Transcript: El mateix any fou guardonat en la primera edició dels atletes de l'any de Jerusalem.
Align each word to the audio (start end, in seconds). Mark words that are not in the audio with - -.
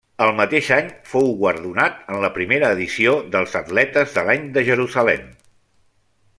El 0.25 0.31
mateix 0.37 0.69
any 0.77 0.87
fou 1.09 1.27
guardonat 1.41 1.99
en 2.15 2.25
la 2.25 2.31
primera 2.39 2.71
edició 2.77 3.13
dels 3.37 3.53
atletes 3.63 4.19
de 4.19 4.27
l'any 4.31 4.51
de 4.57 4.65
Jerusalem. 4.71 5.33